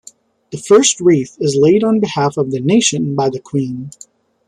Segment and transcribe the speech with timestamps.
[0.49, 3.91] The first wreath is laid on behalf of the nation by the Queen.